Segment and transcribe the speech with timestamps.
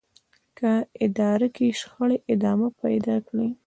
[0.57, 0.71] که
[1.05, 3.49] اداره کې شخړې ادامه پيدا کړي.